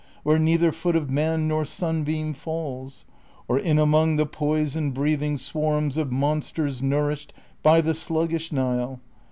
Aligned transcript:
Where 0.23 0.39
neither 0.39 0.71
foot 0.71 0.95
of 0.95 1.11
man 1.11 1.47
nor 1.47 1.63
sunbeam 1.63 2.33
falls; 2.33 3.05
Or 3.47 3.59
in 3.59 3.77
among 3.77 4.15
the 4.15 4.25
poison 4.25 4.89
breathing 4.93 5.37
swarms 5.37 5.95
Of 5.95 6.11
monsters 6.11 6.81
nourished 6.81 7.35
by 7.61 7.81
the 7.81 7.93
sluggish 7.93 8.51
Nile. 8.51 8.99